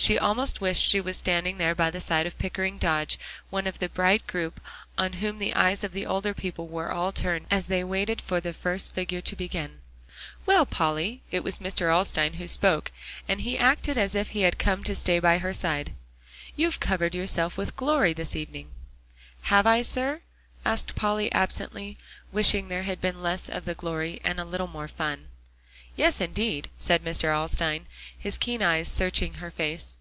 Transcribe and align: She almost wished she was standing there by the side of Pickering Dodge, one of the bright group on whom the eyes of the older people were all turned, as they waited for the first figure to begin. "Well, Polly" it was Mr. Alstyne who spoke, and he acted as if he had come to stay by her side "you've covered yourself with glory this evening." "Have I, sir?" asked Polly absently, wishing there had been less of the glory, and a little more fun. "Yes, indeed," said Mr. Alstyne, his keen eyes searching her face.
She 0.00 0.16
almost 0.16 0.60
wished 0.60 0.80
she 0.88 1.00
was 1.00 1.16
standing 1.16 1.58
there 1.58 1.74
by 1.74 1.90
the 1.90 2.00
side 2.00 2.24
of 2.28 2.38
Pickering 2.38 2.78
Dodge, 2.78 3.18
one 3.50 3.66
of 3.66 3.80
the 3.80 3.88
bright 3.88 4.24
group 4.28 4.60
on 4.96 5.14
whom 5.14 5.40
the 5.40 5.52
eyes 5.56 5.82
of 5.82 5.90
the 5.90 6.06
older 6.06 6.32
people 6.32 6.68
were 6.68 6.92
all 6.92 7.10
turned, 7.10 7.46
as 7.50 7.66
they 7.66 7.82
waited 7.82 8.20
for 8.20 8.38
the 8.38 8.52
first 8.54 8.94
figure 8.94 9.20
to 9.20 9.34
begin. 9.34 9.80
"Well, 10.46 10.64
Polly" 10.66 11.22
it 11.32 11.42
was 11.42 11.58
Mr. 11.58 11.92
Alstyne 11.92 12.34
who 12.34 12.46
spoke, 12.46 12.92
and 13.26 13.40
he 13.40 13.58
acted 13.58 13.98
as 13.98 14.14
if 14.14 14.28
he 14.28 14.42
had 14.42 14.56
come 14.56 14.84
to 14.84 14.94
stay 14.94 15.18
by 15.18 15.38
her 15.38 15.52
side 15.52 15.94
"you've 16.54 16.78
covered 16.78 17.16
yourself 17.16 17.56
with 17.56 17.74
glory 17.74 18.12
this 18.12 18.36
evening." 18.36 18.70
"Have 19.42 19.66
I, 19.66 19.82
sir?" 19.82 20.22
asked 20.64 20.94
Polly 20.94 21.28
absently, 21.32 21.98
wishing 22.30 22.68
there 22.68 22.84
had 22.84 23.00
been 23.00 23.20
less 23.20 23.48
of 23.48 23.64
the 23.64 23.74
glory, 23.74 24.20
and 24.22 24.38
a 24.38 24.44
little 24.44 24.68
more 24.68 24.86
fun. 24.86 25.26
"Yes, 25.96 26.20
indeed," 26.20 26.70
said 26.78 27.04
Mr. 27.04 27.34
Alstyne, 27.34 27.86
his 28.16 28.38
keen 28.38 28.62
eyes 28.62 28.86
searching 28.86 29.34
her 29.34 29.50
face. 29.50 29.96